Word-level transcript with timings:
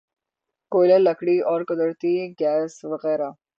کوئلہ 0.71 0.97
لکڑی 1.07 1.37
اور 1.49 1.61
قدرتی 1.69 2.13
گیس 2.39 2.73
وغیرہ 2.91 3.29